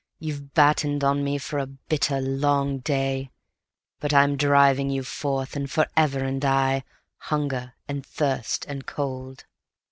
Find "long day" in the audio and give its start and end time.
2.19-3.29